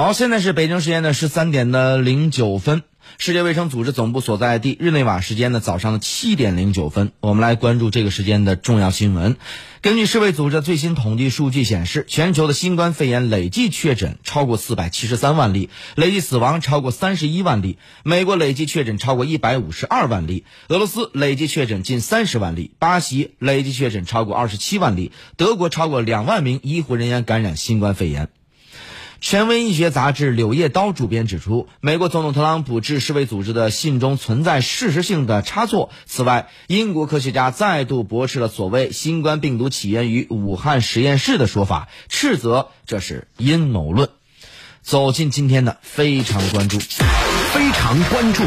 [0.00, 2.84] 好，现在是北京时间的十三点的零九分，
[3.18, 9.36] 世界卫生组织总部所在地日内瓦时间的早上的七点零九分，我们来关注这个时间的重要新闻。
[9.82, 17.76] 根据世卫组织最新统计数据显示，全球的新冠肺炎累计确诊超过四百七十三万例，累计死亡超过三十一万例。
[18.04, 28.28] 美国累计确诊超过一百五十二万例，俄罗斯累计确诊近三十万例，巴西累计确诊超过二十七万例，德国超过两万名医护人员感染新冠肺炎。
[29.20, 35.90] 权威医学杂志《柳叶刀》主编指出，美国总统特朗普致世卫组织的信中存在事实性的差错。
[36.06, 44.08] 此外，英国科学家再度驳斥了所谓新冠病毒起源于武汉实验室的说法，斥责这是阴谋论。
[44.82, 48.44] 走进今天的非常关注，非常关注。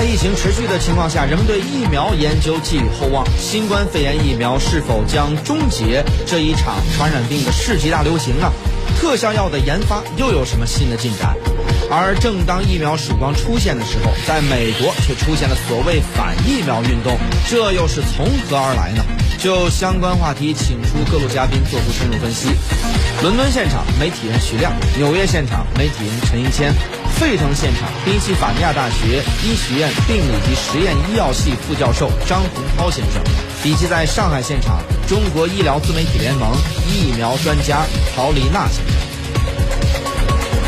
[0.00, 3.22] 在疫情持续的情况下，人们对疫苗研究寄予厚望。
[3.38, 8.50] 新冠肺炎疫苗是否将终结这一场传染病的世纪大流行呢？
[8.98, 11.36] 特效药的研发又有什么新的进展？
[11.90, 19.04] 而正当疫苗曙光出现的时候，在美国却出现了所谓反疫苗运动，这又是从何而来呢？
[19.38, 22.48] 就相关话题，请出各路嘉宾做出深入分析。
[23.20, 26.72] 伦敦现场媒体人徐亮，纽约现场媒体人陈一谦。
[27.20, 33.22] 沸腾现场，宾夕法尼亚大学医学院病理及实验医药系副教授张洪涛先生，
[33.62, 36.50] 以及在上海现场，中国医疗自媒体联盟
[36.88, 37.84] 疫苗专家
[38.16, 39.09] 曹丽娜先生。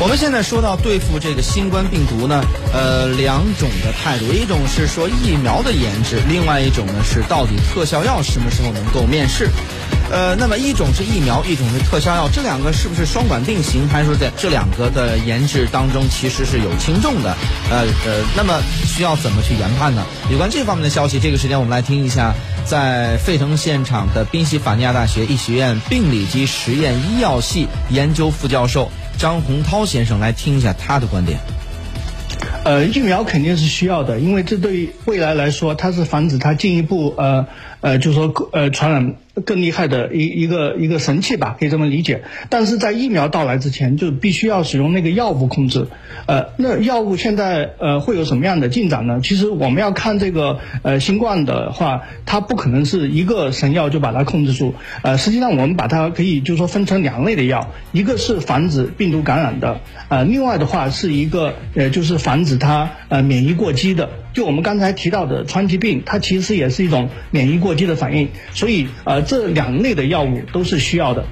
[0.00, 9.48] 我们现在说到对付这个新冠病毒呢，呃，两种的态度，一种是说疫苗的研制，另外一种呢是到底特效药什么时候能够面世。
[10.10, 17.34] 呃，那么一种是疫苗，一种是特效药，这两个是不是双管并行，还是说在这两个的研制当中其实是有轻重的？
[17.70, 20.04] 呃呃，那么需要怎么去研判呢？
[20.30, 31.38] 有关这方面的消息，这个时间我们来听一下，在费城现场的宾夕法尼亚大学医学院病理及实验医药系研究副教授张洪涛先生来听一下他的观点。
[32.64, 37.46] 呃，疫苗肯定是需要的，因为这对于未来来说，它是防止它进一步呃
[37.80, 39.14] 呃，就说呃传染。
[39.44, 42.22] 更厉害的一一个一个神器吧，可以这么理解。
[42.50, 45.86] 但是在疫苗到来之前，就必须要使用那个药物控制。
[46.26, 49.20] 呃，那药物现在呃会有什么样的进展呢？
[49.22, 54.74] 其实我们要看这个呃新冠的话，它不可能是一个神药就把它控制住。
[55.02, 64.10] 呃，实际上我们把它可以就是说分成两类的药，一个是防止病毒感染的，呃，另外的话是一个呃就是防止它呃免疫过激的。
[64.32, 68.28] 就我们刚才提到的川崎病，它其实也是一种免疫过激的反应。
[68.52, 69.22] 所以呃。
[69.32, 71.24] 这两类的药物都是需要的，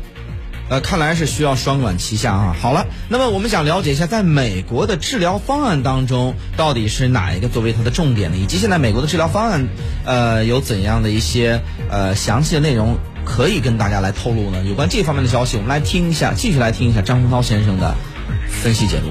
[0.70, 2.56] 呃，看来是需要双管齐下啊。
[2.58, 8.38] 好了，那么我们想了解一下，在美国的治疗方案当中，到底是哪一个作为它的重点呢？
[8.38, 9.68] 以及现在美国的治疗方案，
[10.06, 14.64] 呃，有怎样的一些呃详细的内容可以跟大家来透露呢？
[14.66, 17.94] 有关这方面的消息，我们来听一下，继续来听一下张洪涛先生的
[18.48, 19.08] 分析解读。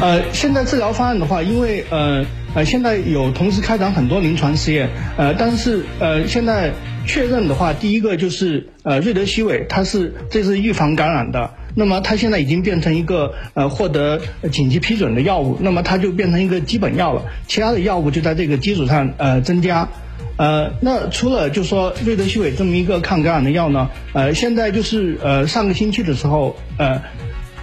[0.00, 6.72] 呃，现在治疗方案的话，因为呃呃，现在有同时开展很多临床试验，呃，但是呃，现在。
[7.06, 14.20] 确认的话，第一个就是呃瑞德西韦，它是这是预防感染的，那么它现在已经变成一个呃获得
[14.52, 19.88] 紧急批准的药物，那么它就变成一个基本药了，其他的药物就在这个基础上呃增加，
[20.36, 27.02] 呃那除了就说瑞德西韦这么一个抗感染的药呢，呃现在就是呃上个星期的时候呃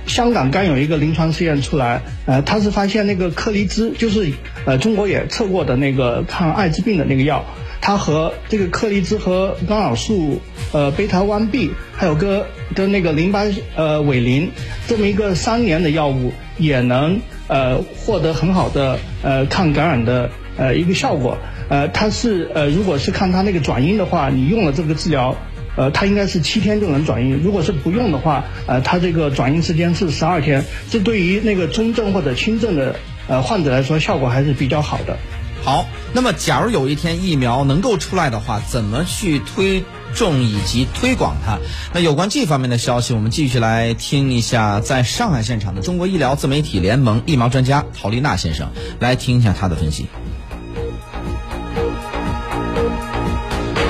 [0.07, 4.31] 香港刚有一个临床试验出来，呃他是发现那个克利兹就是
[4.65, 7.45] 呃中国也测过的那个抗艾滋病的那个药。
[7.79, 10.41] 它和这个克利兹和干扰素
[10.73, 13.43] 呃贝塔1 B，还有个跟那个淋巴
[13.75, 14.49] 呃韦林
[14.87, 21.37] 这么一个三联的药物，也能呃获得很好的呃抗感染的呃一个效果。
[21.69, 25.35] 呃，它是呃如果是看它那个转阴的话，你用了这个治疗，
[25.77, 27.39] 呃，它应该是七天就能转阴。
[27.41, 30.65] 如果是不用的话，呃，它这个转阴时间是十二天。
[30.89, 32.95] 这对于那个中症或者轻症的
[33.29, 35.15] 呃患者来说，效果还是比较好的。
[35.63, 39.83] 好，那么假如有一天疫苗能够出来的话，怎么去推
[40.13, 41.57] 重以及推广它？
[41.93, 48.69] 那有关这方面的消息，我们继续来听一下，在上海现场的中国医疗自媒体联盟疫苗专家陶丽娜先生
[48.99, 50.07] 来听一下他的分析。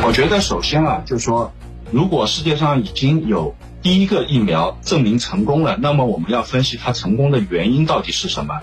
[0.03, 1.53] 我觉得首先啊，就是说，
[1.91, 8.61] 如果世界上已经有第一个疫苗证明成功了，那么我们要分析它成功的原因到底是什么？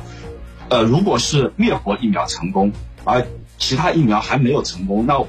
[0.69, 2.73] 呃，如果是灭活疫苗成功。
[3.07, 3.27] 而
[3.59, 5.23] 其他疫苗还没有成功，那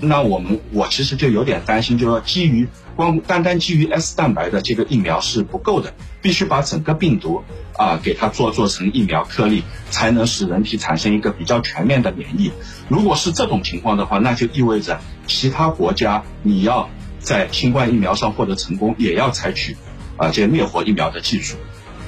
[0.00, 2.66] 那我们我其实就有点担心，就是说基于
[2.96, 7.44] 光单单基于 S 蛋白的这个疫苗是不够的，必须把整个病毒
[7.76, 12.50] 啊给它做做成疫苗颗粒，才能使人体产生一个比较全面的免疫。
[12.88, 14.98] 如果是这种情况的话，那就意味着
[15.28, 19.76] 其他国家你要在新冠疫苗上获得成功，也要采取
[20.16, 21.56] 啊这灭活疫苗的技术。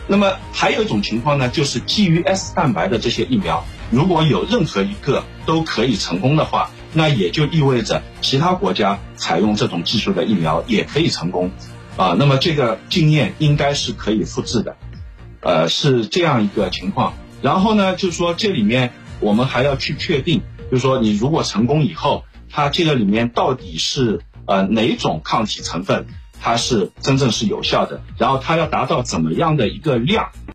[0.09, 11.53] 那么还有一种情况呢，就是基于 S 蛋白的这些疫苗，如果有任何一个都可以成功的话，那也就意味着其他国家采用这种技术的疫苗也可以成功，
[11.97, 14.77] 啊，那么这个经验应该是可以复制的，
[15.41, 17.15] 呃，是这样一个情况。
[17.41, 24.21] 然后呢，就是说这里面我们还要去确定，就是说你如果成功以后，它这个里面到底是
[24.53, 26.07] 呃哪种抗体成分？
[26.45, 30.31] 它是真正是有效的，然后它要达到怎么样的一个量？